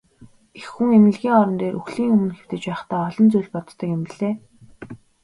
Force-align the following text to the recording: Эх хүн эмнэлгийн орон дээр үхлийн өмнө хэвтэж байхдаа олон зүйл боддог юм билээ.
Эх 0.59 0.67
хүн 0.73 0.89
эмнэлгийн 0.97 1.37
орон 1.41 1.57
дээр 1.59 1.79
үхлийн 1.81 2.13
өмнө 2.15 2.33
хэвтэж 2.37 2.61
байхдаа 2.67 3.01
олон 3.09 3.27
зүйл 3.31 3.53
боддог 3.55 3.79
юм 3.95 4.01
билээ. 4.07 4.35